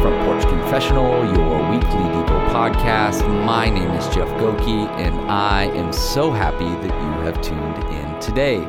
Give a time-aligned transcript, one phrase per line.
[0.00, 3.20] Front Porch Confessional, your weekly Devo podcast.
[3.44, 8.18] My name is Jeff Goki, and I am so happy that you have tuned in
[8.18, 8.60] today.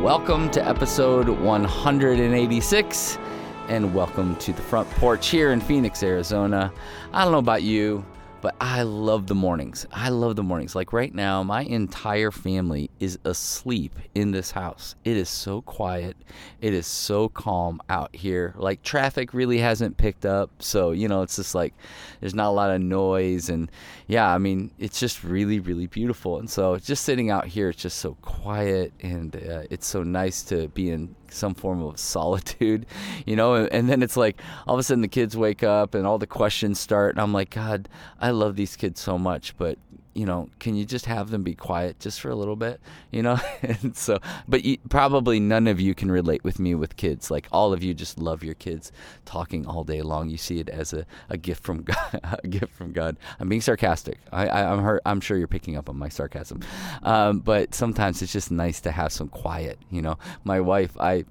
[0.00, 3.18] Welcome to episode 186,
[3.68, 6.72] and welcome to the Front Porch here in Phoenix, Arizona.
[7.12, 8.02] I don't know about you,
[8.44, 9.86] but I love the mornings.
[9.90, 10.74] I love the mornings.
[10.74, 14.96] Like right now, my entire family is asleep in this house.
[15.02, 16.14] It is so quiet.
[16.60, 18.52] It is so calm out here.
[18.58, 20.50] Like traffic really hasn't picked up.
[20.58, 21.72] So, you know, it's just like
[22.20, 23.48] there's not a lot of noise.
[23.48, 23.70] And
[24.08, 26.38] yeah, I mean, it's just really, really beautiful.
[26.38, 30.42] And so just sitting out here, it's just so quiet and uh, it's so nice
[30.42, 32.86] to be in some form of solitude,
[33.26, 33.54] you know.
[33.54, 36.26] And, then it's like all of a sudden the kids wake up and all the
[36.26, 37.88] questions start, and I'm like, God,
[38.20, 39.78] I love these kids so much, but
[40.14, 43.22] you know, can you just have them be quiet just for a little bit, you
[43.22, 43.38] know?
[43.62, 47.30] and so, but you, probably none of you can relate with me with kids.
[47.30, 48.92] Like all of you just love your kids
[49.24, 50.30] talking all day long.
[50.30, 52.20] You see it as a, a gift from God.
[52.22, 53.16] a gift from God.
[53.40, 54.18] I'm being sarcastic.
[54.32, 56.60] I, I, am hurt, I'm sure you're picking up on my sarcasm.
[57.02, 59.78] Um, but sometimes it's just nice to have some quiet.
[59.90, 61.24] You know, my wife, I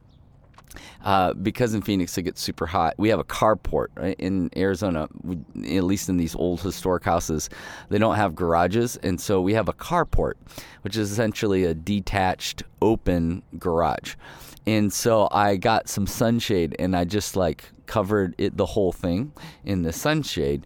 [1.04, 2.96] uh, because in Phoenix it gets super hot.
[2.98, 4.16] We have a carport right?
[4.20, 5.08] in Arizona.
[5.22, 5.38] We,
[5.78, 7.50] at least in these old historic houses,
[7.90, 10.34] they don't have garages, and so we have a carport,
[10.82, 14.16] which is essentially a detached, open garage.
[14.66, 19.34] And so I got some sunshade, and I just like covered it the whole thing
[19.66, 20.66] in the sunshade.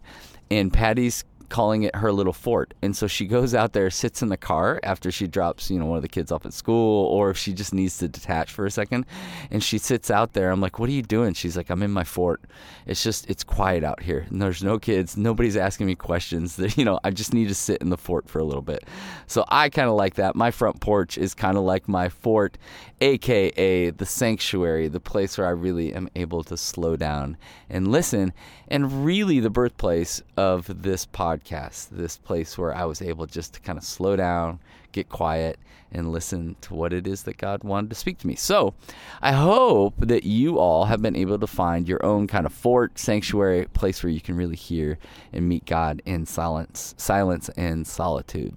[0.50, 2.74] And Patty's calling it her little fort.
[2.82, 5.86] And so she goes out there, sits in the car after she drops, you know,
[5.86, 8.66] one of the kids off at school, or if she just needs to detach for
[8.66, 9.06] a second.
[9.50, 10.50] And she sits out there.
[10.50, 11.34] I'm like, what are you doing?
[11.34, 12.42] She's like, I'm in my fort.
[12.86, 14.26] It's just, it's quiet out here.
[14.30, 15.16] And there's no kids.
[15.16, 16.56] Nobody's asking me questions.
[16.58, 18.84] That, you know, I just need to sit in the fort for a little bit.
[19.28, 20.34] So I kind of like that.
[20.34, 22.58] My front porch is kind of like my fort,
[23.00, 27.36] AKA the sanctuary, the place where I really am able to slow down
[27.70, 28.32] and listen,
[28.68, 33.60] and really the birthplace of this podcast, this place where I was able just to
[33.60, 34.60] kind of slow down,
[34.92, 35.58] get quiet,
[35.90, 38.34] and listen to what it is that God wanted to speak to me.
[38.34, 38.74] So
[39.22, 42.98] I hope that you all have been able to find your own kind of fort,
[42.98, 44.98] sanctuary, place where you can really hear
[45.32, 48.54] and meet God in silence, silence and solitude.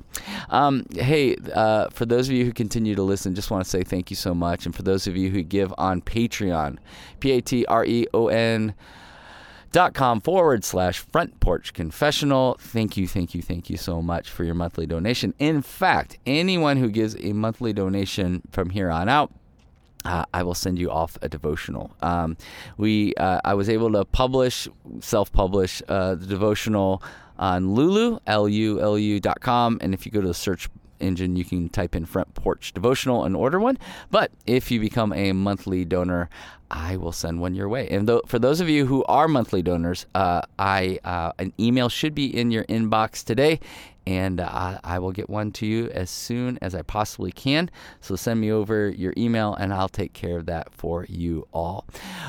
[0.50, 3.84] Um, hey, uh, for those of you who continue to listen, just want to say
[3.84, 4.66] thank you so much.
[4.66, 6.78] And for those of you who give on Patreon,
[7.20, 8.74] P A T R E O N
[9.72, 12.58] dot com forward slash front porch confessional.
[12.60, 15.34] Thank you, thank you, thank you so much for your monthly donation.
[15.40, 19.32] In fact, anyone who gives a monthly donation from here on out,
[20.04, 21.92] uh, I will send you off a devotional.
[22.02, 22.38] Um,
[22.78, 24.68] we, uh, I was able to publish,
[25.00, 27.02] self-publish uh, the devotional
[27.38, 30.70] on Lulu, L-U-L-U dot com, and if you go to the search
[31.02, 33.78] engine, you can type in front porch devotional and order one.
[34.10, 36.30] But if you become a monthly donor,
[36.72, 37.90] I will send one your way.
[37.90, 41.90] And th- for those of you who are monthly donors, uh, I uh, an email
[41.90, 43.60] should be in your inbox today,
[44.08, 47.70] and uh, I will get one to you as soon as I possibly can.
[48.00, 51.86] So send me over your email, and I'll take care of that for you all.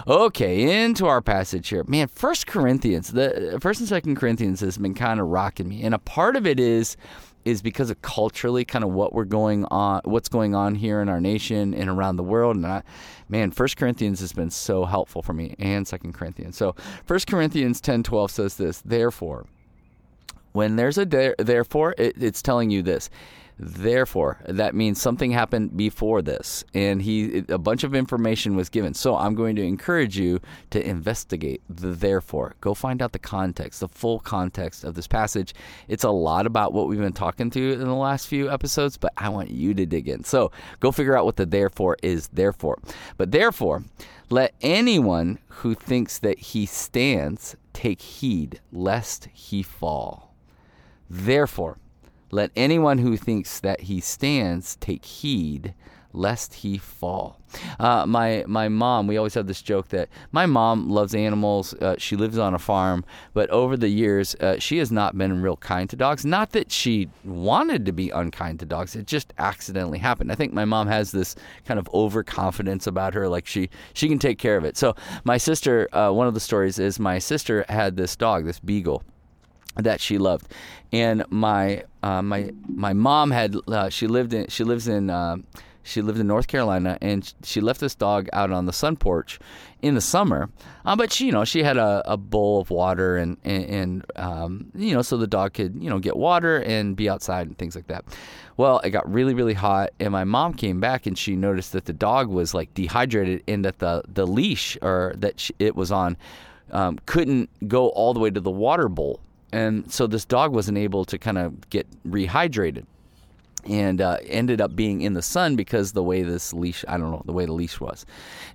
[0.09, 2.09] Okay, into our passage here, man.
[2.09, 5.99] First Corinthians, the First and Second Corinthians has been kind of rocking me, and a
[5.99, 6.97] part of it is
[7.44, 11.08] is because of culturally kind of what we're going on what's going on here in
[11.08, 12.82] our nation and around the world and I,
[13.28, 16.56] man first corinthians has been so helpful for me and second corinthians.
[16.56, 19.47] So first corinthians 10 12 says this therefore
[20.53, 23.10] when there's a there, therefore it, it's telling you this
[23.64, 28.92] Therefore, that means something happened before this, and he a bunch of information was given.
[28.92, 30.40] So I'm going to encourage you
[30.70, 32.56] to investigate the therefore.
[32.60, 35.54] Go find out the context, the full context of this passage.
[35.86, 39.12] It's a lot about what we've been talking to in the last few episodes, but
[39.16, 40.24] I want you to dig in.
[40.24, 40.50] So
[40.80, 42.26] go figure out what the therefore is.
[42.32, 42.80] Therefore,
[43.16, 43.84] but therefore,
[44.28, 50.34] let anyone who thinks that he stands take heed lest he fall.
[51.08, 51.78] Therefore,
[52.32, 55.75] let anyone who thinks that he stands take heed
[56.15, 57.39] lest he fall.
[57.78, 61.74] Uh, my my mom, we always have this joke that my mom loves animals.
[61.74, 63.04] Uh, she lives on a farm,
[63.34, 66.24] but over the years, uh, she has not been real kind to dogs.
[66.24, 70.33] Not that she wanted to be unkind to dogs; it just accidentally happened.
[70.33, 71.34] I think my mom has this
[71.66, 74.77] kind of overconfidence about her, like she she can take care of it.
[74.77, 78.60] So my sister, uh, one of the stories is my sister had this dog, this
[78.60, 79.03] beagle
[79.77, 80.48] that she loved,
[80.92, 85.36] and my uh, my my mom had uh, she lived in she lives in uh,
[85.83, 89.39] she lived in North Carolina, and she left this dog out on the sun porch
[89.80, 90.48] in the summer.
[90.84, 94.04] Uh, but she, you know, she had a, a bowl of water, and and, and
[94.16, 97.59] um, you know, so the dog could you know get water and be outside and
[97.59, 98.04] things like that.
[98.57, 101.86] Well, it got really really hot, and my mom came back and she noticed that
[101.86, 105.91] the dog was like dehydrated, and that the the leash or that she, it was
[105.91, 106.16] on
[106.71, 109.21] um, couldn't go all the way to the water bowl.
[109.53, 112.87] And so this dog wasn't able to kind of get rehydrated
[113.65, 117.13] and uh, ended up being in the sun because the way this leash i don't
[117.13, 118.04] know the way the leash was.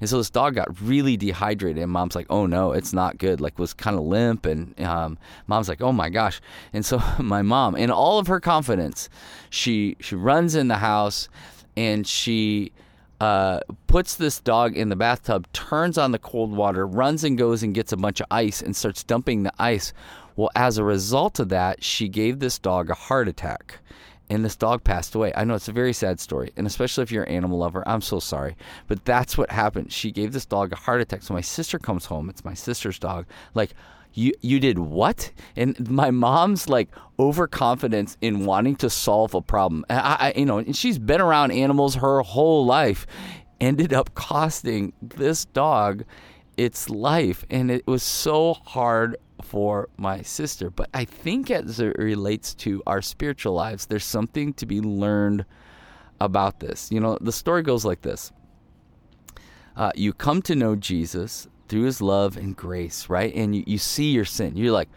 [0.01, 3.39] And so this dog got really dehydrated and mom's like oh no it's not good
[3.39, 5.17] like was kind of limp and um,
[5.47, 6.41] mom's like oh my gosh.
[6.73, 9.09] And so my mom in all of her confidence
[9.49, 11.29] she she runs in the house
[11.75, 12.71] and she
[13.19, 17.63] uh, puts this dog in the bathtub turns on the cold water runs and goes
[17.63, 19.91] and gets a bunch of ice and starts dumping the ice
[20.37, 23.79] well as a result of that she gave this dog a heart attack
[24.29, 25.31] and this dog passed away.
[25.35, 28.01] I know it's a very sad story, and especially if you're an animal lover, I'm
[28.01, 28.55] so sorry.
[28.87, 29.91] But that's what happened.
[29.91, 31.23] She gave this dog a heart attack.
[31.23, 32.29] So my sister comes home.
[32.29, 33.25] It's my sister's dog.
[33.53, 33.73] Like,
[34.13, 35.31] you you did what?
[35.55, 36.89] And my mom's like
[37.19, 39.85] overconfidence in wanting to solve a problem.
[39.89, 43.05] I, I you know, and she's been around animals her whole life,
[43.61, 46.03] ended up costing this dog
[46.57, 50.69] its life, and it was so hard for my sister.
[50.69, 55.45] But I think as it relates to our spiritual lives, there's something to be learned
[56.19, 56.91] about this.
[56.91, 58.31] You know, the story goes like this
[59.75, 63.33] uh, You come to know Jesus through his love and grace, right?
[63.35, 64.55] And you, you see your sin.
[64.55, 64.89] You're like,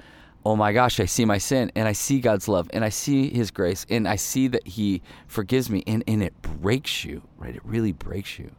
[0.44, 3.30] oh my gosh, I see my sin and I see God's love and I see
[3.30, 7.54] his grace and I see that he forgives me and, and it breaks you, right?
[7.54, 8.50] It really breaks you.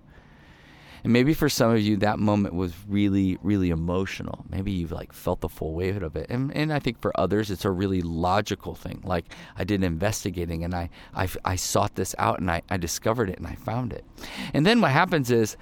[1.03, 4.45] And maybe for some of you, that moment was really, really emotional.
[4.50, 6.27] Maybe you've like felt the full weight of it.
[6.30, 9.01] And, and I think for others, it's a really logical thing.
[9.03, 13.30] Like I did investigating and I, I, I sought this out and I, I discovered
[13.30, 14.06] it and I found it.
[14.53, 15.57] And then what happens is,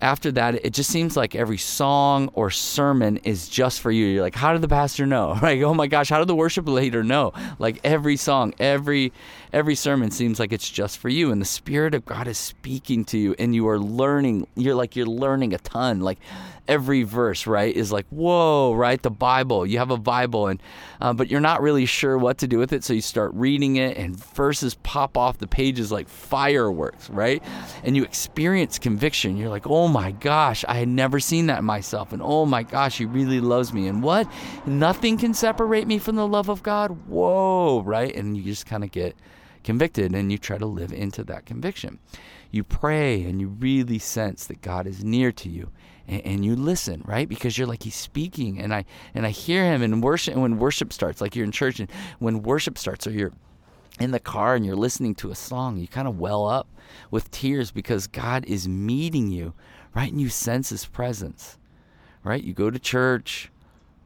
[0.00, 4.06] after that, it just seems like every song or sermon is just for you.
[4.06, 5.34] You're like, how did the pastor know?
[5.40, 5.62] Right?
[5.62, 7.32] Oh my gosh, how did the worship leader know?
[7.58, 9.12] Like every song, every
[9.52, 13.04] every sermon seems like it's just for you, and the Spirit of God is speaking
[13.06, 14.46] to you, and you are learning.
[14.54, 16.00] You're like you're learning a ton.
[16.00, 16.18] Like
[16.70, 19.02] every verse, right, is like, whoa, right?
[19.02, 19.66] The Bible.
[19.66, 20.62] You have a Bible, and
[21.00, 23.76] uh, but you're not really sure what to do with it, so you start reading
[23.76, 27.42] it, and verses pop off the pages like fireworks, right?
[27.82, 29.36] And you experience conviction.
[29.36, 32.98] You're like, oh my gosh, I had never seen that myself, and oh my gosh,
[32.98, 34.30] He really loves me, and what?
[34.64, 36.92] Nothing can separate me from the love of God.
[37.08, 38.14] Whoa, right?
[38.14, 39.16] And you just kind of get
[39.64, 41.98] convicted, and you try to live into that conviction.
[42.50, 45.70] You pray, and you really sense that God is near to you
[46.10, 47.28] and, and, you listen, right?
[47.28, 48.84] Because you're like he's speaking, and I
[49.14, 50.34] and I hear him and worship.
[50.34, 53.32] And when worship starts, like you're in church, and when worship starts, or you're
[54.00, 56.66] in the car and you're listening to a song, you kind of well up
[57.10, 59.54] with tears because God is meeting you,
[59.94, 60.10] right?
[60.10, 61.58] And you sense His presence,
[62.24, 62.42] right?
[62.42, 63.52] You go to church,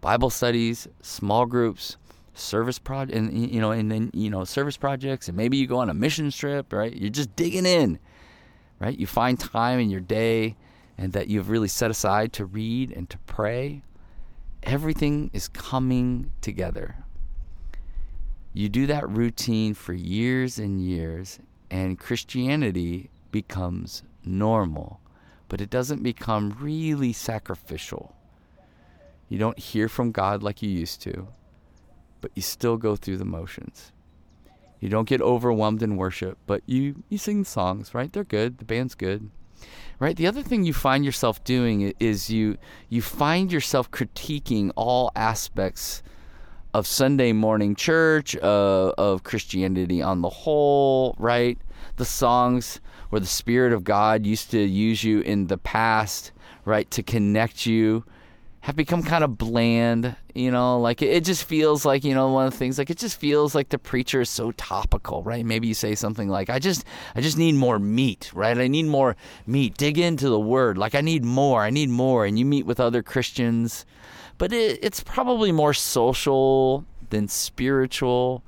[0.03, 1.97] Bible studies, small groups,
[2.35, 5.79] service project, and you know, and then you know, service projects, and maybe you go
[5.79, 6.95] on a mission trip, right?
[6.95, 7.99] You're just digging in,
[8.81, 8.99] right?
[8.99, 10.57] You find time in your day
[10.97, 13.83] and that you've really set aside to read and to pray,
[14.63, 16.97] everything is coming together.
[18.53, 21.41] You do that routine for years and years,
[21.71, 25.01] and Christianity becomes normal,
[25.49, 28.15] but it doesn't become really sacrificial.
[29.29, 31.27] You don't hear from God like you used to,
[32.25, 33.93] but you still go through the motions.
[34.81, 38.11] You don't get overwhelmed in worship, but you, you sing songs, right?
[38.11, 38.57] They're good.
[38.57, 39.31] The band's good
[39.99, 45.11] right the other thing you find yourself doing is you you find yourself critiquing all
[45.15, 46.03] aspects
[46.75, 51.57] of Sunday morning church uh, of Christianity on the whole right
[51.97, 56.33] the songs where the spirit of God used to use you in the past
[56.65, 58.05] right to connect you
[58.65, 60.17] have become kind of bland.
[60.35, 62.89] You know, like it, it, just feels like, you know, one of the things like
[62.89, 65.45] it just feels like the preacher is so topical, right?
[65.45, 66.83] Maybe you say something like, I just
[67.15, 68.57] I just need more meat, right?
[68.57, 69.17] I need more
[69.47, 69.77] meat.
[69.77, 70.79] Dig into the word.
[70.79, 71.63] Like I need more.
[71.63, 72.25] I need more.
[72.25, 73.85] And you meet with other Christians.
[74.39, 78.43] But it, it's probably more social than spiritual.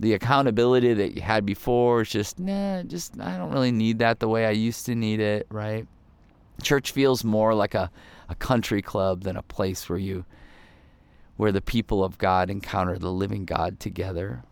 [0.00, 4.18] The accountability that you had before is just, nah, just I don't really need that
[4.18, 5.86] the way I used to need it, right?
[6.60, 7.88] Church feels more like a
[8.32, 10.24] a country club than a place where you
[11.36, 14.42] where the people of God encounter the living God together.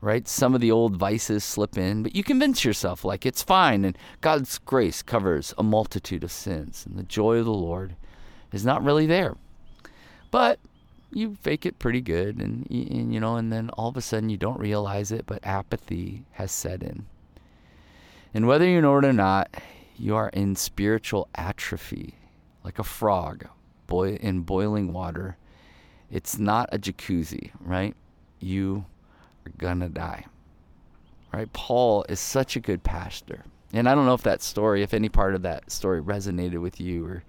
[0.00, 0.28] Right?
[0.28, 3.98] Some of the old vices slip in, but you convince yourself like it's fine and
[4.20, 7.96] God's grace covers a multitude of sins and the joy of the Lord
[8.52, 9.36] is not really there.
[10.30, 10.60] But
[11.12, 14.30] you fake it pretty good and, and you know and then all of a sudden
[14.30, 17.06] you don't realize it but apathy has set in.
[18.32, 19.52] And whether you know it or not,
[19.96, 22.14] you are in spiritual atrophy
[22.64, 23.46] like a frog
[23.86, 25.36] boil in boiling water.
[26.10, 27.94] It's not a jacuzzi, right?
[28.38, 28.84] You
[29.44, 30.26] are gonna die.
[31.32, 31.52] Right?
[31.52, 33.44] Paul is such a good pastor.
[33.72, 36.80] And I don't know if that story, if any part of that story resonated with
[36.80, 37.24] you or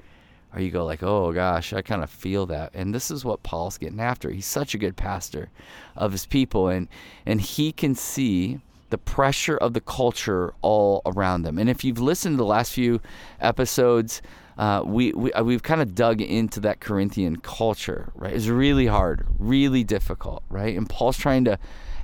[0.52, 3.44] or you go like, "Oh gosh, I kind of feel that." And this is what
[3.44, 4.32] Paul's getting after.
[4.32, 5.50] He's such a good pastor
[5.96, 6.88] of his people and
[7.26, 8.60] and he can see
[8.90, 11.60] the pressure of the culture all around them.
[11.60, 13.02] And if you've listened to the last few
[13.40, 14.22] episodes,
[14.60, 18.34] uh, we, we uh, we've kind of dug into that Corinthian culture, right?
[18.34, 20.76] It's really hard, really difficult, right?
[20.78, 21.58] And Paul's trying to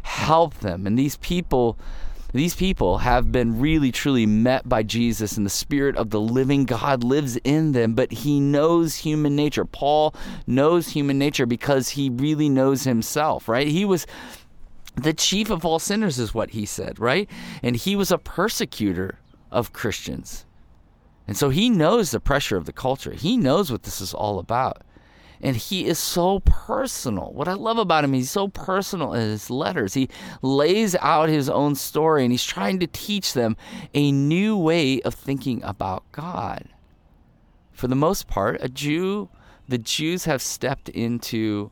[0.04, 0.88] help them.
[0.88, 1.78] And these people,
[2.32, 6.64] these people have been really truly met by Jesus, and the Spirit of the living
[6.64, 7.94] God lives in them.
[7.94, 9.66] But he knows human nature.
[9.66, 10.16] Paul
[10.48, 13.68] knows human nature because he really knows himself, right?
[13.68, 14.08] He was
[14.96, 17.30] the chief of all sinners, is what he said, right?
[17.62, 19.20] And he was a persecutor
[19.52, 20.46] of Christians.
[21.28, 23.12] And so he knows the pressure of the culture.
[23.12, 24.84] He knows what this is all about.
[25.42, 27.32] And he is so personal.
[27.34, 29.94] What I love about him, he's so personal in his letters.
[29.94, 30.10] He
[30.42, 33.58] lays out his own story and he's trying to teach them
[33.94, 36.70] a new way of thinking about God.
[37.74, 39.30] For the most part, a Jew,
[39.68, 41.72] the Jews have stepped into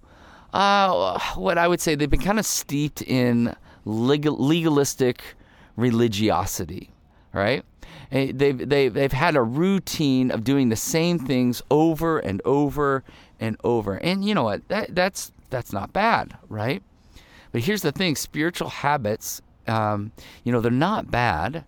[0.53, 3.55] uh, what I would say they've been kind of steeped in
[3.86, 5.24] legal, legalistic
[5.75, 6.91] religiosity,
[7.33, 7.63] right?
[8.13, 13.03] They've, they've, they've had a routine of doing the same things over and over
[13.39, 13.96] and over.
[13.96, 14.67] And you know what?
[14.67, 16.84] That, that's, that's not bad, right?
[17.51, 20.12] But here's the thing spiritual habits, um,
[20.43, 21.65] you know, they're not bad,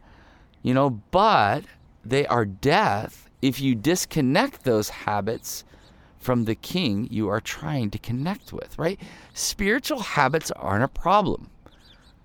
[0.62, 1.64] you know, but
[2.04, 5.64] they are death if you disconnect those habits
[6.20, 9.00] from the king you are trying to connect with, right?
[9.34, 11.50] Spiritual habits aren't a problem.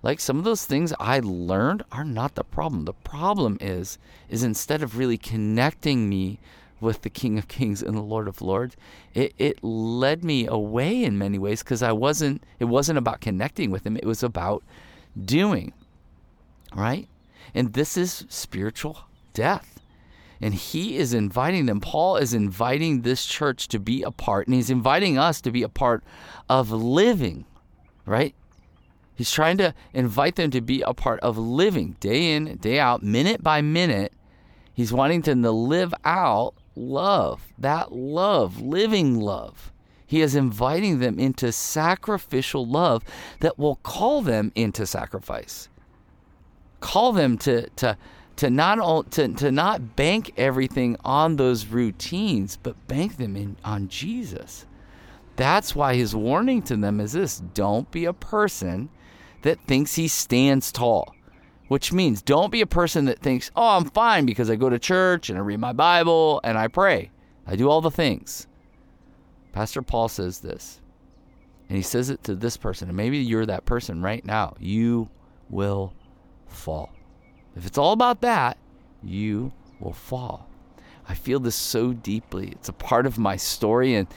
[0.03, 2.85] Like some of those things I learned are not the problem.
[2.85, 3.97] The problem is
[4.29, 6.39] is instead of really connecting me
[6.79, 8.75] with the King of Kings and the Lord of Lords,
[9.13, 13.69] it, it led me away in many ways because I wasn't it wasn't about connecting
[13.69, 14.63] with him, it was about
[15.23, 15.73] doing.
[16.75, 17.07] Right?
[17.53, 18.99] And this is spiritual
[19.33, 19.79] death.
[20.43, 21.79] And he is inviting them.
[21.79, 25.61] Paul is inviting this church to be a part, and he's inviting us to be
[25.61, 26.03] a part
[26.49, 27.45] of living,
[28.07, 28.33] right?
[29.21, 33.03] He's trying to invite them to be a part of living day in, day out,
[33.03, 34.13] minute by minute.
[34.73, 39.71] He's wanting them to live out love, that love, living love.
[40.07, 43.03] He is inviting them into sacrificial love
[43.41, 45.69] that will call them into sacrifice.
[46.79, 47.95] Call them to, to,
[48.37, 53.87] to not to, to not bank everything on those routines, but bank them in on
[53.87, 54.65] Jesus.
[55.35, 58.89] That's why his warning to them is this don't be a person
[59.41, 61.15] that thinks he stands tall,
[61.67, 64.79] which means don't be a person that thinks, oh, I'm fine because I go to
[64.79, 67.11] church and I read my Bible and I pray.
[67.45, 68.47] I do all the things.
[69.51, 70.79] Pastor Paul says this,
[71.67, 74.55] and he says it to this person, and maybe you're that person right now.
[74.59, 75.09] You
[75.49, 75.93] will
[76.47, 76.91] fall.
[77.55, 78.57] If it's all about that,
[79.03, 80.47] you will fall.
[81.09, 82.49] I feel this so deeply.
[82.49, 84.07] It's a part of my story and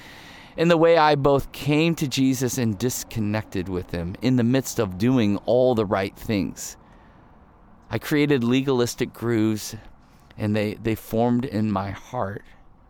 [0.57, 4.79] in the way I both came to Jesus and disconnected with him in the midst
[4.79, 6.77] of doing all the right things.
[7.91, 9.77] I created legalistic grooves
[10.37, 12.43] and they, they formed in my heart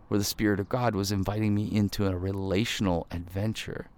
[0.08, 3.88] where the Spirit of God was inviting me into a relational adventure.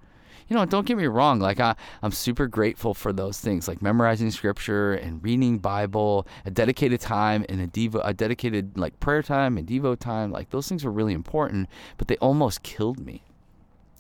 [0.49, 3.83] You know, don't get me wrong, like I, I'm super grateful for those things, like
[3.83, 9.25] memorizing scripture and reading Bible, a dedicated time and a devo a dedicated like prayer
[9.25, 11.69] time and devo time, like those things were really important,
[11.99, 13.25] but they almost killed me.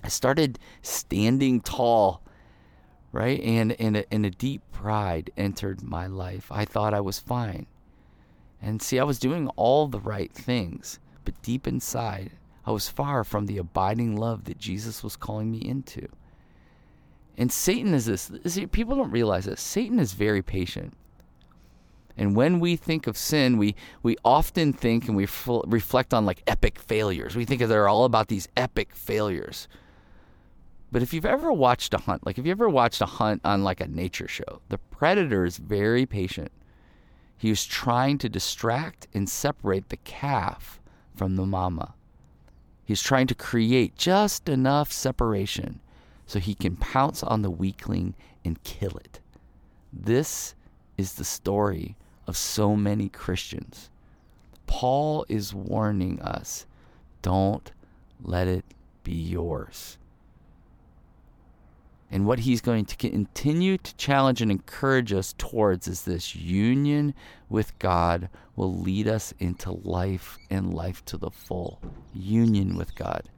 [0.06, 2.22] I started standing tall,
[3.10, 3.40] right?
[3.40, 6.46] And, and, a, and a deep pride entered my life.
[6.52, 7.66] I thought I was fine.
[8.62, 12.30] And see, I was doing all the right things, but deep inside,
[12.64, 16.06] I was far from the abiding love that Jesus was calling me into.
[17.36, 19.60] And Satan is this, see, people don't realize this.
[19.60, 20.94] Satan is very patient.
[22.16, 26.24] And when we think of sin, we, we often think and we f- reflect on
[26.24, 27.34] like epic failures.
[27.34, 29.66] We think that they're all about these epic failures.
[30.92, 33.64] But if you've ever watched a hunt, like if you ever watched a hunt on
[33.64, 36.52] like a nature show, the predator is very patient.
[37.36, 40.80] He was trying to distract and separate the calf
[41.14, 41.94] from the mama.
[42.84, 45.80] He's trying to create just enough separation
[46.26, 48.14] so he can pounce on the weakling
[48.44, 49.20] and kill it.
[49.92, 50.54] This
[50.96, 53.90] is the story of so many Christians.
[54.66, 56.66] Paul is warning us
[57.22, 57.72] don't
[58.22, 58.64] let it
[59.02, 59.98] be yours.
[62.16, 67.12] And what he's going to continue to challenge and encourage us towards is this union
[67.50, 71.78] with God will lead us into life and life to the full.
[72.14, 73.28] Union with God.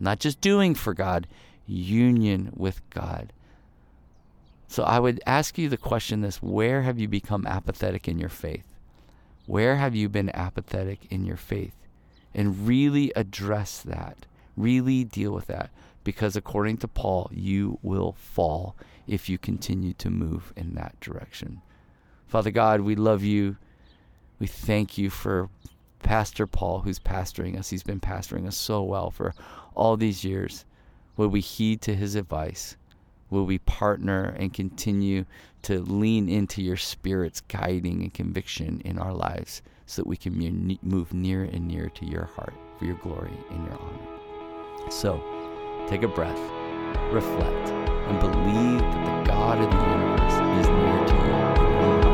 [0.00, 1.26] Not just doing for God,
[1.66, 3.34] union with God.
[4.66, 8.30] So I would ask you the question this where have you become apathetic in your
[8.30, 8.64] faith?
[9.44, 11.74] Where have you been apathetic in your faith?
[12.34, 15.70] and really address that, really deal with that.
[16.04, 21.62] Because according to Paul, you will fall if you continue to move in that direction.
[22.26, 23.56] Father God, we love you.
[24.38, 25.48] We thank you for
[26.02, 27.70] Pastor Paul, who's pastoring us.
[27.70, 29.34] He's been pastoring us so well for
[29.74, 30.64] all these years.
[31.16, 32.76] Will we heed to his advice?
[33.30, 35.24] Will we partner and continue
[35.62, 40.78] to lean into your Spirit's guiding and conviction in our lives so that we can
[40.82, 44.90] move near and near to your heart for your glory and your honor?
[44.90, 45.22] So,
[45.88, 46.40] Take a breath,
[47.12, 52.11] reflect, and believe that the God in the universe is near to you.